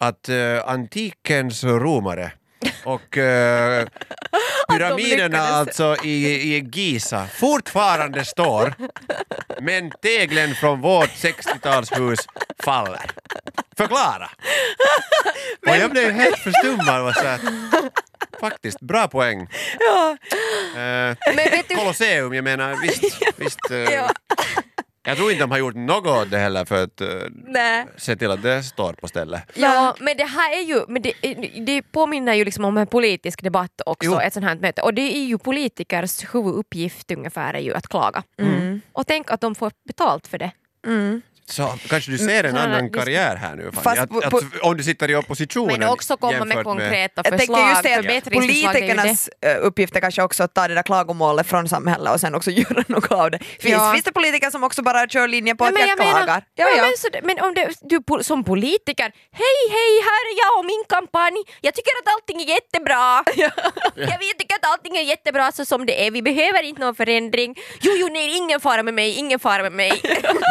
att 0.00 0.28
eh, 0.28 0.68
antikens 0.68 1.64
romare 1.64 2.32
och 2.84 3.18
eh, 3.18 3.86
pyramiderna 4.68 5.38
alltså 5.38 5.96
i, 6.04 6.26
i 6.56 6.70
Giza 6.72 7.26
fortfarande 7.26 8.24
står 8.24 8.74
men 9.60 9.90
teglen 9.90 10.54
från 10.54 10.80
vårt 10.80 11.10
60-talshus 11.10 12.18
faller. 12.64 13.10
Förklara! 13.76 14.30
och 15.68 15.76
jag 15.76 15.90
blev 15.90 16.10
helt 16.10 16.38
förstummad 16.38 17.08
och 17.08 17.14
så 17.14 17.20
här, 17.26 17.40
faktiskt, 18.40 18.80
bra 18.80 19.08
poäng. 19.08 19.48
Ja. 19.78 20.16
Eh, 20.70 21.16
Men 21.26 21.50
vet 21.50 21.68
du, 21.68 21.74
Colosseum, 21.76 22.34
jag 22.34 22.44
menar 22.44 22.76
visst, 22.82 23.04
visst 23.36 23.70
eh, 23.70 23.76
Ja. 23.78 24.10
Jag 25.06 25.16
tror 25.16 25.30
inte 25.30 25.42
de 25.42 25.50
har 25.50 25.58
gjort 25.58 25.74
något 25.74 26.30
heller 26.32 26.64
för 26.64 26.84
att 26.84 27.00
eh, 27.00 27.08
nej. 27.46 27.86
se 27.96 28.16
till 28.16 28.30
att 28.30 28.42
det 28.42 28.62
står 28.62 28.92
på 28.92 29.08
stället. 29.08 29.42
Ja, 29.54 29.96
men 30.00 30.16
det 30.16 30.24
här 30.24 30.58
är 30.58 30.62
ju, 30.62 30.84
men 30.88 31.02
det, 31.02 31.12
det 31.66 31.82
påminner 31.82 32.34
ju 32.34 32.44
liksom 32.44 32.64
om 32.64 32.76
en 32.78 32.86
politisk 32.86 33.42
debatt 33.42 33.80
också, 33.86 34.10
Jo. 34.10 34.20
ett 34.20 34.32
sånt 34.32 34.46
här 34.46 34.56
möte. 34.56 34.82
Och 34.82 34.94
det 34.94 35.16
är 35.16 35.24
ju 35.24 35.38
politikers 35.38 36.34
huvuduppgift 36.34 37.10
ungefär 37.10 37.54
är 37.54 37.58
ju 37.60 37.74
att 37.74 37.88
klaga. 37.88 38.22
Och 38.92 39.06
tänk 39.06 39.30
att 39.30 39.40
de 39.40 39.54
får 39.54 39.72
betalt 39.88 40.26
för 40.26 40.38
det. 40.38 40.50
Så 41.46 41.74
kanske 41.88 42.10
du 42.10 42.18
ser 42.18 42.44
en 42.44 42.56
annan 42.56 42.90
karriär 42.90 43.36
här 43.36 43.56
nu. 43.56 43.70
Fast 43.72 44.00
att, 44.00 44.10
på- 44.10 44.18
att, 44.18 44.34
om 44.62 44.76
du 44.76 44.82
sitter 44.84 45.10
i 45.10 45.14
oppositionen 45.16 45.80
Men 45.80 45.88
också 45.88 46.16
komma 46.16 46.44
med 46.44 46.64
konkreta 46.64 47.22
Jag 47.24 47.24
tänker 47.24 47.38
förslag, 47.38 47.70
just 48.14 48.24
det 48.24 48.30
politikernas 48.30 49.28
eh, 49.40 49.56
uppgift 49.60 49.96
är 49.96 50.00
kanske 50.00 50.22
också 50.22 50.42
att 50.42 50.54
ta 50.54 50.68
det 50.68 50.74
där 50.74 50.82
klagomålet 50.82 51.46
från 51.46 51.68
samhället 51.68 52.12
och 52.14 52.20
sen 52.20 52.34
också 52.34 52.50
göra 52.60 52.84
något 52.86 53.12
av 53.12 53.30
det. 53.30 53.38
Finns, 53.38 53.74
Ja. 53.74 53.92
finns 53.92 54.04
det 54.04 54.12
politiker 54.12 54.50
som 54.50 54.64
också 54.64 54.82
bara 54.82 55.08
kör 55.08 55.28
linjen 55.28 55.56
på 55.56 55.64
Ja, 55.64 55.68
att 55.68 55.74
men 55.74 55.80
jag, 55.80 55.90
jag 55.90 55.98
menar- 55.98 56.12
klagar? 56.24 56.44
Ja, 56.54 56.66
Men, 56.76 56.92
så, 56.98 57.08
men 57.22 57.40
om 57.40 57.54
det, 57.54 57.68
du 57.82 58.22
som 58.22 58.44
politiker, 58.44 59.12
hej 59.32 59.58
hej 59.70 59.92
här 60.08 60.22
är 60.30 60.36
jag 60.44 60.58
och 60.58 60.64
min 60.64 60.84
kampanj, 60.88 61.36
jag 61.60 61.74
tycker 61.74 61.90
att 62.02 62.14
allting 62.14 62.40
är 62.42 62.48
jättebra. 62.54 63.24
jag 64.12 64.18
vet, 64.18 64.38
tycker 64.38 64.54
att 64.56 64.66
allting 64.72 64.96
är 64.96 65.02
jättebra 65.02 65.52
så 65.52 65.64
som 65.64 65.86
det 65.86 66.06
är, 66.06 66.10
vi 66.10 66.22
behöver 66.22 66.62
inte 66.62 66.80
någon 66.80 66.94
förändring. 66.94 67.54
Jo 67.80 67.92
jo 67.96 68.08
nej, 68.12 68.36
ingen 68.36 68.60
fara 68.60 68.82
med 68.82 68.94
mig, 68.94 69.14
ingen 69.18 69.38
fara 69.38 69.62
med 69.62 69.72
mig. 69.72 69.92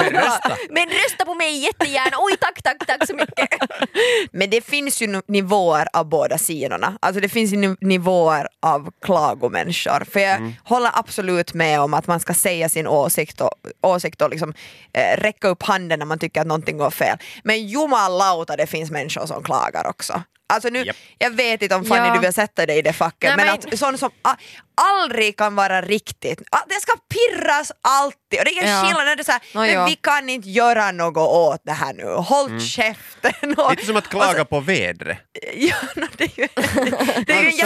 Men 0.02 0.10
rösta! 0.14 0.58
Men 0.88 0.98
rösta 0.98 1.26
på 1.26 1.34
mig 1.34 1.58
jättegärna, 1.58 2.18
oj 2.20 2.38
tack 2.42 2.62
tack 2.64 2.88
tack 2.88 3.08
så 3.08 3.16
mycket. 3.16 3.50
Men 4.32 4.50
det 4.50 4.62
finns 4.66 5.02
ju 5.02 5.22
nivåer 5.28 5.88
av 5.94 6.10
båda 6.10 6.38
sidorna. 6.38 6.98
Alltså 7.02 7.22
det 7.22 7.30
finns 7.30 7.54
ju 7.54 7.58
ni- 7.58 7.76
nivåer 7.82 8.48
av 8.66 8.92
klagomänniskor. 9.06 10.04
För 10.12 10.20
jag 10.20 10.38
Mm. 10.38 10.54
håller 10.64 10.92
absolut 10.94 11.54
med 11.54 11.82
om 11.82 11.94
att 11.94 12.08
man 12.08 12.20
ska 12.20 12.34
säga 12.34 12.70
sin 12.70 12.88
åsikt 12.88 13.42
och, 13.42 13.52
åsikt 13.82 14.22
och 14.22 14.30
liksom, 14.30 14.54
eh, 14.94 15.18
räcka 15.22 15.48
upp 15.48 15.64
handen 15.64 16.00
när 16.00 16.06
man 16.06 16.20
tycker 16.20 16.42
att 16.42 16.48
någonting 16.48 16.78
går 16.78 16.90
fel. 16.90 17.18
Men 17.44 17.68
jumalauta 17.68 18.56
det 18.56 18.68
finns 18.68 18.92
människor 18.92 19.26
som 19.26 19.44
klagar 19.44 19.88
också. 19.88 20.22
Alltså 20.54 20.70
nu, 20.70 20.84
Japp. 20.84 20.96
Jag 21.18 21.30
vet 21.32 21.62
inte 21.62 21.76
om 21.76 21.86
Fanny 21.86 22.08
Ja. 22.08 22.14
du 22.14 22.20
vill 22.20 22.34
sätta 22.34 22.66
dig 22.66 22.78
i 22.78 22.82
det 22.82 22.94
facket 22.94 23.22
Nej, 23.22 23.36
men, 23.38 23.46
men- 23.46 23.74
att 23.74 23.80
sånt 23.80 24.00
som 24.00 24.10
a, 24.22 24.36
aldrig 24.82 25.38
kan 25.38 25.56
vara 25.56 25.82
riktigt, 25.82 26.42
ah, 26.52 26.60
det 26.68 26.82
ska 26.82 26.92
pirras 27.14 27.72
alltid 27.82 28.40
och 28.40 28.46
det 28.46 28.52
är 28.60 28.68
Ja. 28.72 28.82
skillnad 28.86 29.06
när 29.06 29.16
det 29.16 29.22
är 29.22 29.24
såhär, 29.24 29.42
men 29.54 29.70
ja. 29.70 29.86
vi 29.86 29.96
kan 29.96 30.30
inte 30.30 30.50
göra 30.50 30.92
något 30.92 31.18
åt 31.54 31.62
det 31.66 31.72
här 31.72 31.94
nu, 31.94 32.06
håll 32.06 32.62
käften. 32.62 33.54
Och, 33.58 33.72
Lite 33.72 33.86
som 33.86 33.96
att 33.98 34.08
klaga 34.10 34.46
på 34.46 34.60
vädret. 34.60 35.18
Ja, 35.56 35.76
no, 35.96 36.06
det 36.18 36.24
är 36.24 36.40
ju, 36.42 36.48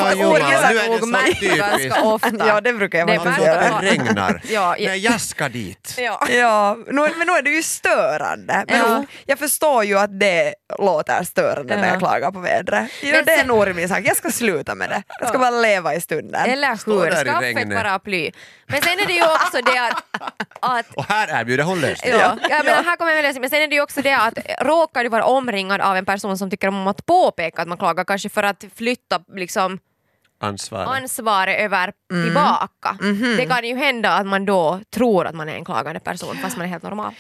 det 0.04 0.10
jätteord. 0.10 0.40
Johan, 0.40 0.52
jag 0.52 0.74
nu 0.74 0.80
är 0.80 0.90
det 0.90 1.00
så 1.00 1.06
märker 1.06 1.34
typiskt. 1.34 1.58
ganska 1.60 2.02
ofta. 2.04 2.48
Ja, 2.48 2.62
det 2.62 2.74
brukar 2.74 3.00
jag 3.00 3.08
Det 3.08 3.18
Alltså, 3.18 3.46
göra. 3.46 3.80
det 3.82 3.88
regnar. 3.92 4.42
Ja, 4.50 4.76
ja. 4.80 4.90
Nej, 4.90 5.00
jag 5.00 5.22
ska 5.22 5.50
dit. 5.50 5.96
Ja. 5.98 6.28
Ja, 6.30 6.78
nu, 6.88 6.94
men 7.18 7.28
nu 7.28 7.34
är 7.34 7.42
det 7.42 7.50
ju 7.50 7.64
störande. 7.64 8.66
Men 8.68 8.80
Ja. 8.80 9.04
Jag 9.26 9.40
förstår 9.40 9.84
ju 9.84 10.00
att 10.00 10.20
det 10.20 10.54
låter 10.80 11.24
störande 11.24 11.76
när 11.76 11.84
Ja. 11.86 11.90
jag 11.92 12.00
klagar 12.00 12.32
på 12.32 12.40
vädret. 12.40 12.90
Ja, 13.04 13.10
Men 13.12 13.26
det 13.26 13.32
är 13.32 13.44
en 13.44 13.52
orimlig 13.52 13.90
sak, 13.90 14.00
jag 14.04 14.18
ska 14.18 14.30
sluta 14.32 14.76
med 14.76 14.90
det. 14.90 15.04
Jag 15.20 15.30
ska 15.30 15.38
bara 15.40 15.50
leva 15.50 15.96
i 15.96 16.02
stunden. 16.02 16.50
Eller 16.50 16.68
hur, 16.86 17.26
skaffa 17.26 17.46
ett 17.48 17.76
paraply. 17.76 18.32
Men 18.70 18.82
sen 18.82 19.00
är 19.00 19.06
det 19.06 19.14
ju 19.14 19.24
också 19.24 19.62
det 19.62 19.78
att, 19.80 20.04
att 20.62 20.94
Och 20.96 21.06
här 21.06 21.42
erbjuder 21.42 21.64
hon 21.64 21.82
lösning. 21.82 22.12
Ja, 22.12 22.38
ja, 22.50 22.62
men 22.66 22.86
här 22.86 22.96
kommer 22.96 23.16
det. 23.24 23.40
Men 23.40 23.50
sen 23.50 23.62
är 23.62 23.68
det 23.68 23.76
ju 23.76 23.82
också 23.82 24.02
det 24.02 24.14
att 24.18 24.38
råkar 24.62 25.04
du 25.04 25.10
vara 25.10 25.26
omringad 25.26 25.82
av 25.82 25.96
en 25.98 26.06
person 26.06 26.38
som 26.38 26.50
tycker 26.50 26.68
om 26.68 26.88
att 26.88 27.06
påpeka 27.06 27.62
att 27.62 27.68
man 27.68 27.78
klagar, 27.78 28.04
kanske 28.04 28.30
för 28.30 28.44
att 28.44 28.64
flytta 28.76 29.20
liksom, 29.36 29.80
Ansvar. 30.40 30.84
ansvaret 30.86 31.60
över 31.60 31.94
Mm. 32.12 32.24
tillbaka. 32.26 32.98
Mhm. 33.02 33.38
Det 33.38 33.46
kan 33.46 33.66
ju 33.66 33.76
hända 33.76 34.10
att 34.14 34.26
man 34.28 34.46
då 34.46 34.80
tror 34.94 35.28
att 35.28 35.36
man 35.36 35.50
är 35.50 35.56
en 35.56 35.66
klagande 35.66 36.00
person 36.00 36.36
fast 36.42 36.58
man 36.58 36.66
är 36.66 36.70
helt 36.70 36.84
normal. 36.84 37.14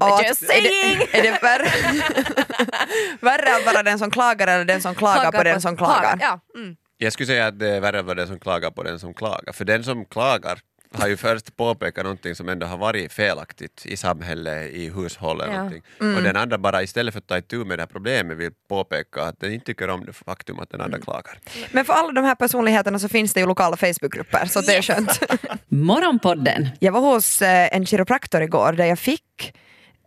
Och 0.00 0.14
att- 0.20 0.26
Just 0.28 0.42
är 0.42 0.46
saying! 0.46 0.98
det, 1.12 1.18
är 1.18 1.22
det 1.22 1.38
värre, 1.42 1.68
värre 3.20 3.56
att 3.56 3.66
vara 3.74 3.82
den 3.82 3.98
som 3.98 4.10
klagar 4.10 4.48
eller 4.48 4.64
den 4.64 4.82
som 4.82 4.94
klagar, 4.94 5.32
på 5.32 5.42
den 5.42 5.60
som 5.60 5.76
klagar? 5.76 6.18
Ja, 6.20 6.40
mm. 6.56 6.76
Jag 6.98 7.12
skulle 7.12 7.26
säga 7.26 7.46
att 7.46 7.58
det 7.58 7.68
är 7.68 7.80
värre 7.80 7.98
att 8.00 8.04
vara 8.06 8.14
den 8.14 8.26
som 8.28 8.40
klagar 8.40 8.70
på 8.70 8.82
den 8.82 8.98
som 9.00 9.14
klagar. 9.14 9.52
För 9.52 9.64
den 9.64 9.84
som 9.84 10.04
klagar 10.04 10.58
har 10.94 11.08
ju 11.08 11.16
först 11.16 11.56
påpekat 11.56 12.04
någonting 12.04 12.34
som 12.34 12.48
ändå 12.48 12.66
har 12.66 12.76
varit 12.76 13.12
felaktigt 13.12 13.86
i 13.86 13.96
samhället, 13.96 14.70
i 14.72 14.90
hushållet. 14.90 15.46
Ja. 15.50 15.56
någonting. 15.56 15.82
Mm. 16.00 16.16
Och 16.16 16.22
den 16.22 16.36
andra 16.36 16.58
bara 16.58 16.82
istället 16.82 17.14
för 17.14 17.18
att 17.18 17.26
ta 17.26 17.38
itu 17.38 17.64
med 17.64 17.78
det 17.78 17.82
här 17.82 17.86
problemet 17.86 18.36
vill 18.36 18.50
påpeka 18.68 19.22
att 19.22 19.40
den 19.40 19.52
inte 19.52 19.66
tycker 19.66 19.90
om 19.90 20.04
det 20.04 20.12
faktum 20.12 20.58
att 20.58 20.70
den 20.70 20.80
andra 20.80 20.96
Mm. 20.96 21.04
klagar. 21.04 21.38
Men 21.72 21.84
för 21.84 21.92
alla 21.92 22.12
de 22.12 22.24
här 22.24 22.34
personligheterna 22.34 22.98
så 22.98 23.08
finns 23.08 23.32
det 23.34 23.40
ju 23.40 23.46
lokala 23.46 23.76
Facebookgrupper 23.76 24.46
så 24.46 24.60
det 24.60 24.74
är 24.76 24.82
skönt. 24.82 25.20
Morgonpodden 25.68 26.68
Jag 26.80 26.92
var 26.92 27.00
hos 27.00 27.42
eh, 27.42 27.68
en 27.76 27.86
kiropraktor 27.86 28.42
igår 28.42 28.72
där 28.72 28.84
jag 28.84 28.98
fick 28.98 29.54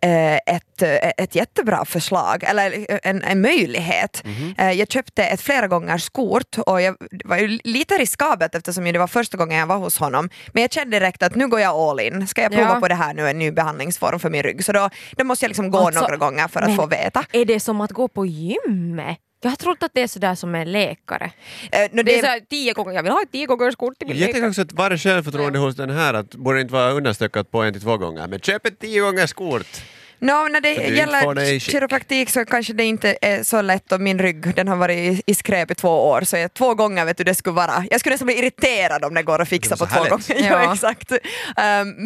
ett, 0.02 0.82
eh, 0.82 1.10
ett 1.16 1.34
jättebra 1.34 1.84
förslag, 1.84 2.44
eller 2.44 2.86
en, 3.06 3.22
en 3.22 3.40
möjlighet. 3.40 4.22
Eh, 4.58 4.70
Jag 4.70 4.90
köpte 4.90 5.24
ett 5.24 5.40
flera 5.40 5.66
gånger 5.68 6.08
kort 6.12 6.58
och 6.66 6.80
jag, 6.82 6.96
det 7.10 7.28
var 7.28 7.36
ju 7.36 7.58
lite 7.64 7.94
riskabelt 7.98 8.54
eftersom 8.54 8.84
det 8.84 8.98
var 8.98 9.06
första 9.06 9.36
gången 9.36 9.58
jag 9.58 9.66
var 9.66 9.76
hos 9.76 9.98
honom. 9.98 10.30
Men 10.52 10.62
jag 10.62 10.72
kände 10.72 10.98
direkt 10.98 11.22
att 11.22 11.34
nu 11.34 11.48
går 11.48 11.60
jag 11.60 11.76
all 11.76 12.00
in. 12.00 12.26
Ska 12.26 12.42
jag 12.42 12.52
prova 12.52 12.74
Ja. 12.74 12.80
på 12.80 12.88
det 12.88 12.94
här 12.94 13.14
nu, 13.14 13.28
en 13.28 13.38
ny 13.38 13.50
behandlingsform 13.50 14.18
för 14.20 14.30
min 14.30 14.42
rygg? 14.42 14.64
Så 14.64 14.72
då, 14.72 14.90
då 15.16 15.24
måste 15.24 15.44
jag 15.44 15.48
liksom 15.48 15.70
gå 15.70 15.78
Alltså, 15.78 16.00
några 16.00 16.16
gånger 16.16 16.48
för 16.48 16.60
att 16.62 16.76
få 16.76 16.86
veta. 16.86 17.24
Är 17.32 17.44
det 17.44 17.60
som 17.60 17.80
att 17.80 17.90
gå 17.92 18.08
på 18.08 18.26
gymmet? 18.26 19.18
Jag 19.40 19.50
har 19.50 19.56
trott 19.56 19.82
att 19.82 19.90
det 19.94 20.02
är 20.02 20.06
sådär 20.06 20.34
som 20.34 20.54
en 20.54 20.72
läkare. 20.72 21.30
Eh, 21.72 21.80
nå, 21.92 22.02
Det 22.02 22.12
är 22.12 22.16
det, 22.16 22.20
såhär 22.20 22.40
tio 22.50 22.72
gånger, 22.72 22.92
jag 22.92 23.02
vill 23.02 23.12
ha 23.12 23.22
ett 23.22 23.32
tio 23.32 23.46
gångers 23.46 23.76
kort 23.76 23.98
till 23.98 24.08
min 24.08 24.16
Jag 24.16 24.26
tänker 24.26 24.38
läkare. 24.40 24.50
också 24.50 24.62
att 24.62 24.72
varje 24.72 24.98
självförtroende 24.98 25.58
hos 25.58 25.76
den 25.76 25.90
här 25.90 26.14
att 26.14 26.34
borde 26.34 26.60
inte 26.60 26.72
vara 26.72 26.90
understökat 26.92 27.50
på 27.50 27.62
en 27.62 27.72
till 27.72 27.82
två 27.82 27.96
gånger. 27.96 28.26
Men 28.28 28.40
köp 28.40 28.66
ett 28.66 28.78
tio 28.78 29.00
gångers 29.00 29.32
kort! 29.32 29.82
No, 30.20 30.48
när 30.48 30.60
det 30.60 30.72
gäller 30.72 31.58
kiropraktik 31.58 32.30
så 32.30 32.44
kanske 32.44 32.72
det 32.72 32.84
inte 32.84 33.16
är 33.22 33.42
så 33.42 33.62
lätt 33.62 33.92
och 33.92 34.00
min 34.00 34.18
rygg 34.18 34.54
den 34.54 34.68
har 34.68 34.76
varit 34.76 35.22
i, 35.26 35.34
skräp 35.34 35.70
i 35.70 35.74
två 35.74 36.08
år 36.08 36.22
så 36.22 36.36
jag, 36.36 36.54
två 36.54 36.74
gånger 36.74 37.04
vet 37.04 37.16
du 37.16 37.24
det 37.24 37.34
skulle 37.34 37.54
vara, 37.54 37.84
jag 37.90 38.00
skulle 38.00 38.12
nästan 38.14 38.26
bli 38.26 38.38
irriterad 38.38 39.04
om 39.04 39.14
det 39.14 39.22
går 39.22 39.42
att 39.42 39.48
fixa 39.48 39.76
på 39.76 39.86
två 39.86 39.94
härligt. 39.94 40.10
gånger. 40.28 40.42
ja, 40.50 40.62
Ja. 40.62 40.74
exakt. 40.74 41.12
Um, 41.12 41.18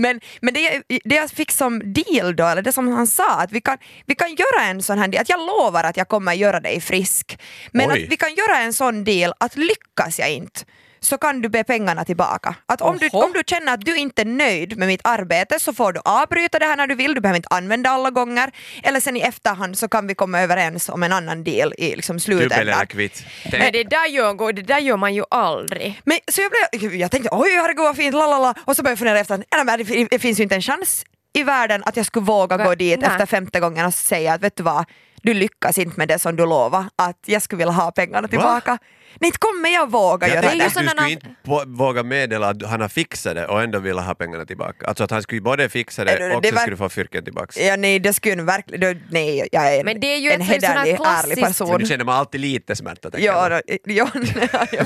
men 0.00 0.20
men 0.40 0.54
det, 0.54 0.60
jag- 0.60 1.00
det 1.04 1.14
jag 1.14 1.30
fick 1.30 1.50
som 1.50 1.92
deal 1.92 2.36
då, 2.36 2.46
eller 2.46 2.62
det 2.62 2.72
som 2.72 2.88
han 2.88 3.06
sa, 3.06 3.30
att 3.40 3.52
vi 3.52 3.60
kan, 3.60 3.78
vi 4.06 4.14
kan 4.14 4.28
göra 4.34 4.64
en 4.66 4.82
sån 4.82 4.98
här 4.98 5.08
deal, 5.08 5.22
att 5.22 5.28
jag 5.28 5.40
lovar 5.40 5.84
att 5.84 5.96
jag 5.96 6.08
kommer 6.08 6.32
göra 6.32 6.60
dig 6.60 6.80
frisk. 6.80 7.38
Men 7.72 7.90
Oj. 7.90 8.02
att 8.04 8.10
vi 8.12 8.16
kan 8.16 8.34
göra 8.34 8.58
en 8.58 8.72
sån 8.72 9.04
deal 9.04 9.32
att 9.40 9.56
lyckas 9.56 10.18
jag 10.18 10.30
inte 10.32 10.60
så 11.04 11.18
kan 11.18 11.42
du 11.42 11.48
be 11.48 11.64
pengarna 11.64 12.04
tillbaka. 12.04 12.54
Att 12.66 12.80
om, 12.80 12.98
du, 12.98 13.08
om 13.12 13.32
du 13.32 13.42
känner 13.46 13.74
att 13.74 13.80
du 13.80 13.96
inte 13.96 14.22
är 14.22 14.26
nöjd 14.26 14.78
med 14.78 14.88
mitt 14.88 15.00
arbete 15.04 15.60
så 15.60 15.72
får 15.72 15.92
du 15.92 16.00
avbryta 16.04 16.58
det 16.58 16.64
här 16.66 16.76
när 16.76 16.86
du 16.86 16.94
vill, 16.94 17.14
du 17.14 17.20
behöver 17.20 17.36
inte 17.36 17.48
använda 17.50 17.90
alla 17.90 18.10
gånger. 18.10 18.50
Eller 18.82 19.00
sen 19.00 19.16
i 19.16 19.20
efterhand 19.20 19.78
så 19.78 19.88
kan 19.88 20.06
vi 20.06 20.14
komma 20.14 20.40
överens 20.40 20.88
om 20.88 21.02
en 21.02 21.12
annan 21.12 21.44
deal 21.44 21.74
i 21.78 21.96
liksom 21.96 22.16
Dubbel 22.16 22.38
eller 22.38 22.48
slutändan. 22.48 22.86
kvitt. 22.86 23.24
Men 23.52 23.72
det 23.72 23.84
där, 23.84 24.06
gör, 24.06 24.52
det 24.52 24.62
där 24.62 24.78
gör 24.78 24.96
man 24.96 25.14
ju 25.14 25.24
aldrig. 25.30 26.00
Men, 26.04 26.18
så 26.28 26.40
jag, 26.40 26.50
blev, 26.50 26.94
jag 26.94 27.10
tänkte 27.10 27.28
oj 27.32 27.50
herregud 27.56 27.84
vad 27.84 27.96
fint, 27.96 28.14
lalala. 28.14 28.54
och 28.64 28.76
så 28.76 28.82
började 28.82 28.92
jag 28.92 28.98
fundera 28.98 29.20
efter 29.20 29.34
att 29.34 29.40
nej, 29.50 29.64
men 29.64 30.06
det, 30.10 30.18
finns 30.18 30.38
ju 30.38 30.42
inte 30.42 30.54
en 30.54 30.62
chans 30.62 31.04
i 31.32 31.42
världen 31.42 31.82
att 31.86 31.96
jag 31.96 32.06
skulle 32.06 32.26
våga 32.26 32.56
Va? 32.56 32.64
gå 32.64 32.74
dit 32.74 33.00
Nej. 33.00 33.10
efter 33.10 33.26
femte 33.26 33.60
gången 33.60 33.86
och 33.86 33.94
säga 33.94 34.32
att 34.32 34.42
vet 34.42 34.56
du 34.56 34.62
vad, 34.62 34.84
du 35.22 35.34
lyckas 35.34 35.78
inte 35.78 35.98
med 35.98 36.08
det 36.08 36.18
som 36.18 36.36
du 36.36 36.46
lovade, 36.46 36.88
att 36.96 37.18
jag 37.26 37.42
skulle 37.42 37.58
vilja 37.58 37.72
ha 37.72 37.92
pengarna 37.92 38.28
tillbaka. 38.28 38.78
Nej, 39.20 39.28
inte 39.28 39.38
kommer 39.38 39.68
jag 39.68 39.90
våga 39.90 40.26
Jag 40.28 40.34
göra 40.34 40.42
tänkte 40.48 40.58
det. 40.58 40.66
att 40.66 40.74
du 40.84 40.88
skulle 40.88 41.10
inte 41.10 41.26
på, 41.44 41.62
våga 41.66 42.02
meddela 42.02 42.48
att 42.48 42.62
han 42.66 42.80
har 42.80 42.88
fixat 42.88 43.34
det 43.34 43.46
och 43.46 43.62
ändå 43.62 43.78
vill 43.78 43.98
ha 43.98 44.14
pengarna 44.14 44.44
tillbaka. 44.46 44.86
Alltså 44.86 45.04
att 45.04 45.10
han 45.10 45.22
skulle 45.22 45.40
både 45.40 45.68
fixa 45.68 46.04
det 46.04 46.16
det 46.28 46.34
och 46.36 46.44
så 46.46 46.54
var- 46.54 46.60
skulle 46.60 46.76
få 46.76 46.88
fyrken 46.88 47.24
tillbaka. 47.24 47.60
Ja, 47.62 47.76
nej, 47.76 47.98
det 47.98 48.12
skulle 48.12 48.42
verkligen... 48.42 49.02
Nej, 49.10 49.48
jag 49.52 49.74
är 49.74 49.78
en, 49.80 49.84
Men 49.84 50.00
det 50.00 50.06
är 50.06 50.18
ju 50.18 50.30
en 50.30 50.40
hederlig, 50.40 50.66
ärlig 50.80 50.96
klassiskt- 50.96 51.40
Men 51.40 51.44
person. 51.52 51.80
nu 51.80 51.86
känner 51.86 52.04
man 52.04 52.16
alltid 52.16 52.40
lite 52.40 52.76
smärta. 52.76 53.10
tänker 53.10 53.26
Ja, 53.26 53.48
då, 53.48 53.60
ja, 53.84 54.08
ja, 54.52 54.66
ja. 54.72 54.84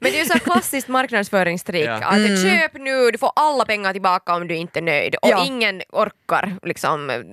Men 0.00 0.12
det 0.12 0.16
är 0.16 0.22
ju 0.22 0.24
så 0.24 0.38
klassiskt 0.38 0.88
marknadsföringstrick. 0.88 1.88
Ja. 1.88 1.94
Att 1.94 2.42
köp 2.42 2.72
nu, 2.78 3.10
du 3.10 3.18
får 3.18 3.32
alla 3.36 3.64
pengar 3.64 3.92
tillbaka 3.92 4.34
om 4.34 4.48
du 4.48 4.54
inte 4.56 4.78
är 4.78 4.82
nöjd. 4.82 5.14
Och 5.22 5.28
Ja. 5.28 5.44
ingen 5.46 5.82
orkar 5.92 6.56
liksom 6.62 7.24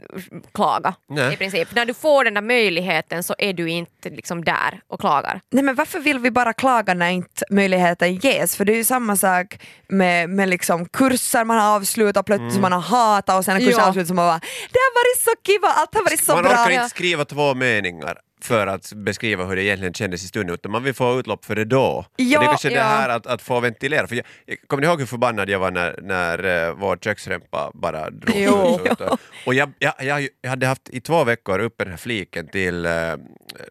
klaga 0.54 0.94
Nej. 1.10 1.34
i 1.34 1.38
princip. 1.38 1.76
När 1.76 1.86
du 1.86 1.94
får 1.94 2.24
den 2.24 2.34
där 2.34 2.42
möjligheten 2.42 3.24
så 3.24 3.36
är 3.38 3.54
du 3.54 3.70
inte 3.70 4.10
liksom 4.10 4.44
där 4.44 4.82
och 4.88 5.00
klagar. 5.00 5.42
Nej, 5.52 5.64
men 5.64 5.76
varför 5.76 6.00
vill 6.02 6.20
vi 6.20 6.32
bara 6.32 6.54
klaga 6.54 6.94
när 6.94 7.10
inte 7.10 7.46
möjligheten 7.50 8.16
ges? 8.16 8.56
För 8.56 8.66
det 8.66 8.74
är 8.74 8.78
ju 8.78 8.84
samma 8.84 9.16
sak 9.16 9.60
med, 9.90 10.30
med 10.30 10.50
liksom 10.50 10.86
kurser 10.86 11.44
man 11.46 11.58
har 11.58 11.76
avslutat 11.76 12.26
plötsligt 12.26 12.42
Mm. 12.42 12.54
som 12.54 12.62
man 12.62 12.72
har 12.72 12.82
hatat 12.82 13.38
och 13.38 13.46
sen 13.46 13.56
en 13.56 13.62
kurs 13.66 13.76
Ja. 13.78 13.88
avslutat 13.88 14.08
som 14.08 14.16
man 14.16 14.26
bara 14.26 14.40
det 14.72 14.80
har 14.80 14.94
varit 15.04 15.22
så 15.24 15.32
kiva, 15.46 15.68
allt 15.68 15.96
har 15.96 16.04
varit 16.04 16.24
så 16.24 16.34
man 16.34 16.44
bra. 16.44 16.52
orkar 16.52 16.70
inte 16.72 16.90
skriva 16.90 17.26
två 17.26 17.54
meningar 17.56 18.18
för 18.46 18.68
att 18.68 18.94
beskriva 18.94 19.46
hur 19.46 19.56
det 19.56 19.64
egentligen 19.64 19.94
kändes 19.94 20.24
i 20.24 20.28
stunden 20.28 20.54
utan 20.54 20.72
man 20.72 20.84
vill 20.84 20.94
få 20.94 21.20
utlopp 21.20 21.46
för 21.46 21.56
det 21.56 21.66
då. 21.66 22.06
Ja, 22.16 22.38
och 22.38 22.44
det 22.44 22.48
är 22.48 22.50
kanske 22.50 22.70
det 22.70 22.76
ja. 22.76 22.84
här 22.84 23.10
att, 23.10 23.28
att 23.28 23.42
få 23.42 23.60
ventilera. 23.60 24.08
För 24.08 24.16
jag, 24.16 24.26
jag, 24.46 24.58
kommer 24.68 24.82
ni 24.82 24.88
ihåg 24.88 25.00
hur 25.00 25.06
förbannad 25.06 25.50
jag 25.50 25.60
var 25.60 25.72
när, 25.72 26.00
när 26.02 26.46
uh, 26.46 26.76
vår 26.76 26.98
köksrempa 26.98 27.72
bara 27.74 28.10
drog 28.10 28.36
Jo. 28.38 28.80
ut? 28.86 29.02
Och, 29.02 29.20
och 29.46 29.54
jag, 29.54 29.72
jag, 29.80 29.94
jag, 30.42 30.50
hade 30.50 30.68
haft 30.68 30.90
i 30.90 31.02
två 31.02 31.24
veckor 31.24 31.60
uppe 31.60 31.84
den 31.84 31.92
här 31.92 31.98
fliken 31.98 32.48
till, 32.48 32.86
eh, 32.86 32.92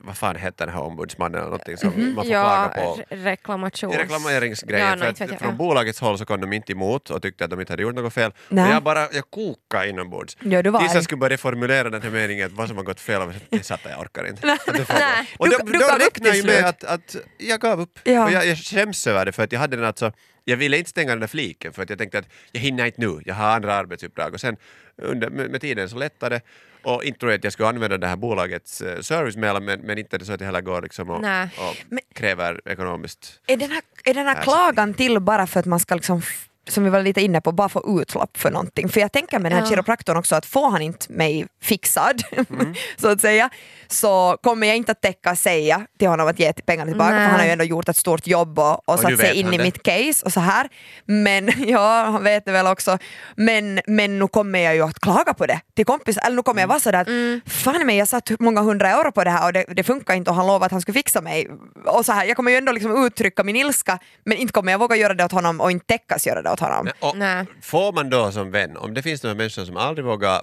vad 0.00 0.16
fan 0.16 0.36
heter 0.36 0.66
den 0.66 0.74
här 0.74 0.82
ombudsmannen 0.82 1.34
eller 1.34 1.50
någonting 1.50 1.76
som 1.76 1.92
man 2.14 2.14
får. 2.14 2.32
Ja, 2.32 2.70
klaga 2.72 2.86
på. 2.86 2.96
re- 2.96 3.24
reklamations... 3.24 3.96
reklameringsgrejer. 3.96 5.14
Ja, 5.18 5.26
för 5.26 5.36
från 5.36 5.56
bolagets 5.56 6.00
håll 6.00 6.18
så 6.18 6.24
kom 6.24 6.40
de 6.40 6.52
inte 6.52 6.72
emot 6.72 7.10
och 7.10 7.22
tyckte 7.22 7.44
att 7.44 7.50
de 7.50 7.60
inte 7.60 7.72
hade 7.72 7.82
gjort 7.82 7.94
något 7.94 8.14
fel. 8.14 8.32
Nej. 8.48 8.64
Och 8.64 8.74
jag 8.74 8.82
bara 8.82 9.00
jag 9.12 9.30
kokade 9.30 9.88
inombords. 9.88 10.36
Ja, 10.40 10.62
Tills 10.62 10.94
jag 10.94 11.04
skulle 11.04 11.18
börja 11.18 11.38
formulera 11.38 11.90
den 11.90 12.02
här 12.02 12.10
meningen 12.10 12.50
vad 12.52 12.68
som 12.68 12.76
har 12.76 12.84
gått 12.84 13.00
fel. 13.00 13.22
Och 13.22 13.32
jag 13.50 13.64
satt 13.64 13.80
jag 13.90 14.00
orkar 14.00 14.28
inte. 14.28 14.58
Att 14.66 14.76
det 14.76 14.84
får 14.84 14.94
Nej. 14.94 15.26
Och 15.38 15.48
Du- 15.48 15.56
då, 15.58 15.64
du 15.64 15.78
då 15.78 15.86
räknar 15.98 16.34
jag 16.34 16.46
med 16.46 16.64
att, 16.64 16.84
att 16.84 17.16
jag 17.38 17.60
gav 17.60 17.80
upp. 17.80 17.98
Ja. 18.04 18.24
Och 18.24 18.32
jag, 18.32 18.46
jag 18.46 18.58
skäms 18.58 19.06
över 19.06 19.24
det 19.24 19.32
för 19.32 19.42
att 19.42 19.52
jag 19.52 19.60
hade 19.60 19.76
den 19.76 19.84
alltså 19.84 20.12
jag 20.44 20.56
ville 20.56 20.78
inte 20.78 20.90
stänga 20.90 21.10
den 21.10 21.20
där 21.20 21.26
fliken 21.26 21.72
för 21.72 21.82
att 21.82 21.90
jag 21.90 21.98
tänkte 21.98 22.18
att 22.18 22.28
jag 22.52 22.60
hinner 22.60 22.86
inte 22.86 23.00
nu, 23.00 23.20
jag 23.24 23.34
har 23.34 23.48
andra 23.48 23.74
arbetsuppdrag. 23.74 24.34
Och 24.34 24.40
sen 24.40 24.56
under, 25.02 25.30
med, 25.30 25.50
med 25.50 25.60
tiden 25.60 25.88
så 25.88 25.96
lättade 25.96 26.34
det. 26.34 26.40
Och 26.82 27.04
inte 27.04 27.18
tror 27.20 27.32
jag 27.32 27.38
att 27.38 27.44
jag 27.44 27.52
skulle 27.52 27.68
använda 27.68 27.98
det 27.98 28.06
här 28.06 28.16
bolagets 28.16 28.82
uh, 28.82 29.00
servicemail 29.00 29.62
men, 29.62 29.80
men 29.80 29.98
inte 29.98 30.18
det 30.18 30.24
så 30.24 30.32
att 30.32 30.40
jag 30.40 30.46
heller 30.46 30.60
går 30.60 30.82
liksom 30.82 31.10
och, 31.10 31.18
och 31.18 31.98
kräver 32.14 32.60
ekonomiskt 32.64 33.40
Är 33.46 33.56
den 33.56 33.70
här, 33.70 33.82
är 34.04 34.14
den 34.14 34.26
här 34.26 34.42
klagan 34.42 34.94
till 34.94 35.20
bara 35.20 35.46
för 35.46 35.60
att 35.60 35.66
man 35.66 35.80
ska 35.80 35.94
liksom 35.94 36.22
som 36.68 36.84
vi 36.84 36.90
var 36.90 37.02
lite 37.02 37.20
inne 37.20 37.40
på, 37.40 37.52
bara 37.52 37.68
få 37.68 38.00
utlopp 38.02 38.36
för 38.36 38.50
någonting. 38.50 38.88
För 38.88 39.00
jag 39.00 39.12
tänker 39.12 39.38
med 39.38 39.52
den 39.52 39.58
här 39.58 39.66
Ja. 39.66 39.70
kiropraktorn 39.70 40.16
också 40.16 40.34
att 40.36 40.46
får 40.46 40.70
han 40.70 40.82
inte 40.82 41.12
mig 41.12 41.46
fixad, 41.62 42.22
Mm. 42.50 42.74
så 42.96 43.08
att 43.08 43.20
säga, 43.20 43.50
så 43.88 44.36
kommer 44.42 44.66
jag 44.66 44.76
inte 44.76 44.92
att 44.92 45.00
täcka 45.02 45.36
säga 45.36 45.86
till 45.98 46.08
honom 46.08 46.28
att 46.28 46.38
ge 46.38 46.52
pengarna 46.52 46.90
tillbaka, 46.90 47.10
Nej. 47.10 47.24
för 47.24 47.30
han 47.30 47.40
har 47.40 47.46
ju 47.46 47.52
ändå 47.52 47.64
gjort 47.64 47.88
ett 47.88 47.96
stort 47.96 48.26
jobb 48.26 48.58
och, 48.58 48.88
och 48.88 48.98
satt 49.00 49.18
sig 49.18 49.34
in 49.40 49.52
i 49.52 49.56
det. 49.56 49.62
mitt 49.64 49.82
case 49.82 50.24
och 50.26 50.32
så 50.32 50.40
här. 50.40 50.68
Men 51.04 51.50
ja, 51.68 52.04
han 52.04 52.22
vet 52.24 52.44
det 52.44 52.52
väl 52.52 52.66
också. 52.66 52.98
Men, 53.36 53.80
men 53.86 54.18
nu 54.18 54.28
kommer 54.28 54.58
jag 54.58 54.74
ju 54.74 54.82
att 54.82 55.00
klaga 55.00 55.34
på 55.34 55.46
det 55.46 55.60
till 55.74 55.84
kompis, 55.86 56.16
eller 56.16 56.36
nu 56.36 56.42
kommer 56.42 56.60
jag 56.60 56.68
vara 56.68 56.80
sådär 56.80 57.00
att 57.00 57.08
Mm. 57.08 57.40
fan 57.46 57.86
mig, 57.86 57.96
jag 57.96 58.08
satt 58.08 58.30
många 58.40 58.60
hundra 58.60 58.90
euro 58.90 59.12
på 59.12 59.24
det 59.24 59.30
här 59.30 59.46
och 59.46 59.52
det, 59.52 59.64
det 59.68 59.82
funkar 59.84 60.14
inte 60.14 60.30
och 60.30 60.36
han 60.36 60.46
lovade 60.46 60.64
att 60.66 60.72
han 60.72 60.80
skulle 60.80 60.94
fixa 60.98 61.20
mig. 61.20 61.48
Och 61.86 62.06
så 62.06 62.12
här, 62.12 62.24
jag 62.24 62.36
kommer 62.36 62.50
ju 62.50 62.56
ändå 62.56 62.72
liksom 62.72 63.06
uttrycka 63.06 63.44
min 63.44 63.56
ilska 63.56 63.98
men 64.24 64.38
inte 64.38 64.52
kommer 64.52 64.72
jag 64.72 64.78
våga 64.78 64.96
göra 64.96 65.14
det 65.14 65.24
åt 65.24 65.32
honom 65.32 65.60
och 65.60 65.70
inte 65.70 65.86
täckas 65.86 66.26
göra 66.26 66.42
det 66.42 66.49
åt 66.52 66.60
honom. 66.60 66.88
Och, 67.00 67.16
Nej. 67.16 67.46
Får 67.62 67.92
man 67.92 68.10
då 68.10 68.32
som 68.32 68.50
vän, 68.50 68.76
om 68.76 68.94
det 68.94 69.02
finns 69.02 69.22
några 69.22 69.36
människor 69.36 69.64
som 69.64 69.76
aldrig 69.76 70.04
vågar 70.04 70.40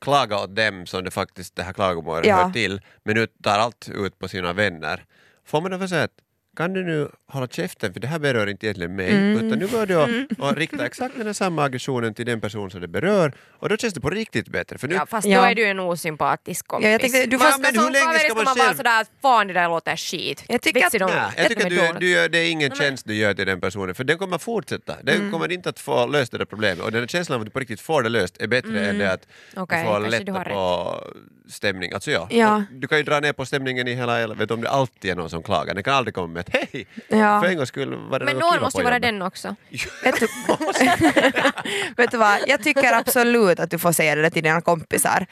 klaga 0.00 0.38
åt 0.38 0.56
dem 0.56 0.86
som 0.86 1.04
det 1.04 1.10
faktiskt 1.10 1.56
det 1.56 1.62
här 1.62 1.72
klagomålet 1.72 2.26
Ja. 2.26 2.36
hör 2.36 2.50
till, 2.50 2.80
men 3.04 3.14
nu 3.16 3.26
tar 3.26 3.58
allt 3.58 3.88
ut 3.88 4.18
på 4.18 4.28
sina 4.28 4.52
vänner, 4.52 5.04
får 5.46 5.60
man 5.60 5.70
då 5.70 5.78
få 5.78 5.88
säga 5.88 6.04
att 6.04 6.10
kan 6.56 6.72
du 6.72 6.84
nu 6.84 7.08
hålla 7.28 7.46
käften 7.46 7.92
för 7.92 8.00
det 8.00 8.06
här 8.06 8.18
berör 8.18 8.46
inte 8.46 8.66
egentligen 8.66 8.96
mig 8.96 9.10
Mm. 9.10 9.46
utan 9.46 9.58
nu 9.58 9.66
går 9.66 9.86
du 9.86 9.96
och, 9.96 10.08
och 10.50 10.56
riktar 10.56 10.84
exakt 10.84 11.16
den 11.16 11.26
här 11.26 11.32
samma 11.32 11.64
aggressionen 11.64 12.14
till 12.14 12.26
den 12.26 12.40
person 12.40 12.70
som 12.70 12.80
det 12.80 12.88
berör 12.88 13.32
och 13.50 13.68
då 13.68 13.76
känns 13.76 13.94
det 13.94 14.00
på 14.00 14.10
riktigt 14.10 14.48
bättre 14.48 14.78
för 14.78 14.88
nu 14.88 14.94
Ja, 14.94 15.06
fast 15.06 15.26
Ja. 15.28 15.40
då 15.40 15.46
är 15.46 15.54
du 15.54 15.64
en 15.66 15.80
osympatisk 15.80 16.66
kompis. 16.66 16.84
Ja, 16.86 16.90
jag 16.92 17.00
tänkte, 17.00 17.26
du 17.26 17.38
ska 17.38 17.58
men 17.58 17.74
hur 17.74 17.80
som 17.82 17.92
länge 17.92 18.04
kompis 18.04 18.22
ska 18.24 18.34
man 18.34 18.44
man 18.44 18.56
vara 18.56 18.66
själv- 18.66 18.76
sådär, 18.76 19.06
fan 19.22 19.46
det 19.46 19.52
där 19.52 19.68
låter 19.68 19.96
skit. 19.96 20.44
Jag 20.48 20.62
tycker 20.62 20.86
att- 20.86 20.92
Nej, 20.92 21.30
jag 21.36 21.48
tycker 21.48 21.64
att 21.86 21.94
du, 21.94 22.06
du 22.06 22.10
gör, 22.10 22.28
det 22.28 22.38
är 22.38 22.50
ingen 22.50 22.70
tjänst 22.74 23.06
du 23.06 23.14
gör 23.14 23.34
till 23.34 23.46
den 23.46 23.60
personen 23.60 23.94
för 23.94 24.04
den 24.04 24.18
kommer 24.18 24.38
fortsätta. 24.38 24.96
Den 25.02 25.16
Mm. 25.16 25.32
kommer 25.32 25.52
inte 25.52 25.68
att 25.68 25.78
få 25.80 26.06
löst 26.06 26.32
det 26.32 26.38
där 26.38 26.44
problemet 26.44 26.80
och 26.84 26.92
den 26.92 27.00
här 27.00 27.08
känslan 27.08 27.34
av 27.36 27.40
att 27.40 27.46
du 27.46 27.50
på 27.50 27.58
riktigt 27.60 27.80
får 27.80 28.02
det 28.02 28.08
löst 28.08 28.40
är 28.42 28.46
bättre 28.46 28.86
än 28.88 28.98
det 28.98 29.12
att 29.12 29.26
Mm. 29.52 29.62
Okej, 29.62 29.82
du 29.82 29.88
får 29.88 30.00
du 30.00 30.08
lätta 30.10 30.32
har 30.32 30.44
på 30.44 31.04
stämning. 31.48 31.92
Alltså 31.92 32.10
ja, 32.10 32.28
Ja. 32.30 32.62
Du 32.70 32.88
kan 32.88 32.98
ju 32.98 33.04
dra 33.04 33.20
ner 33.20 33.32
på 33.32 33.46
stämningen 33.46 33.88
i 33.88 33.94
hela 33.94 34.26
vet 34.34 34.48
du, 34.48 34.54
om 34.54 34.60
det 34.60 34.70
alltid 34.70 35.10
är 35.10 35.14
någon 35.14 35.30
som 35.30 35.42
klagar. 35.42 35.74
Den 35.74 35.82
kan 35.84 35.94
aldrig 35.94 36.14
komma 36.14 36.26
med 36.26 36.45
ett 36.46 36.68
hej! 36.72 36.86
Ja. 37.08 37.40
För 37.40 37.48
en 37.48 37.56
gångs 37.56 37.68
skull 37.68 37.94
var 37.94 38.18
det 38.18 38.24
Men 38.24 38.36
någon 38.36 38.60
måste 38.60 38.78
ju 38.80 38.84
vara 38.90 38.98
den 38.98 39.22
också. 39.22 39.56
Vet 40.04 40.20
du, 40.20 40.28
vet 41.96 42.10
du 42.10 42.16
vad, 42.16 42.38
jag 42.46 42.62
tycker 42.62 42.92
absolut 42.92 43.60
att 43.60 43.70
du 43.70 43.78
får 43.78 43.92
säga 43.92 44.14
det 44.14 44.30
till 44.30 44.42
dina 44.42 44.60
kompisar. 44.60 45.26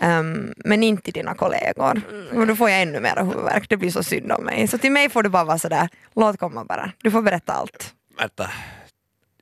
Ehm, 0.00 0.52
men 0.56 0.82
inte 0.82 1.02
till 1.02 1.12
dina 1.12 1.34
kollegor. 1.34 2.00
Och 2.34 2.46
då 2.46 2.56
får 2.56 2.70
jag 2.70 2.82
ännu 2.82 3.00
mer 3.00 3.16
huvudvärk, 3.16 3.68
det 3.68 3.76
blir 3.76 3.90
så 3.90 4.02
synd 4.02 4.32
om 4.32 4.44
mig. 4.44 4.68
Så 4.68 4.78
till 4.78 4.92
mig 4.92 5.10
får 5.10 5.22
du 5.22 5.28
bara 5.28 5.44
vara 5.44 5.58
sådär, 5.58 5.88
låt 6.16 6.38
komma 6.38 6.64
bara. 6.64 6.92
Du 7.02 7.10
får 7.10 7.22
berätta 7.22 7.52
allt. 7.52 7.94
Vänta. 8.18 8.50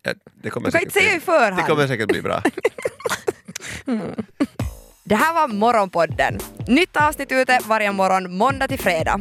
Ja, 0.02 0.12
det 0.42 0.50
kommer 0.50 0.66
Du 0.66 0.73
kan 0.73 0.82
inte 0.82 1.00
säga 1.00 1.16
i 1.16 1.20
förhand. 1.20 1.56
Det 1.56 1.62
kommer 1.62 1.87
säkert 1.87 2.08
bli 2.08 2.23
bra. 2.23 2.42
Det 5.04 5.14
här 5.14 5.35
var 5.35 5.49
Morgonpodden. 5.49 6.38
Nytt 6.66 6.97
avsnitt 6.97 7.32
ute 7.32 7.58
varje 7.64 7.92
morgon 7.92 8.37
måndag 8.37 8.68
till 8.68 8.78
fredag. 8.78 9.20